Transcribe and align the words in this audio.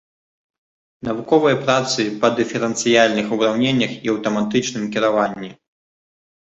Навуковыя 1.07 1.59
працы 1.67 2.01
па 2.23 2.27
дыферэнцыяльных 2.39 3.27
ураўненнях 3.39 3.91
і 4.09 4.17
аўтаматычным 4.17 4.93
кіраванні. 4.99 5.51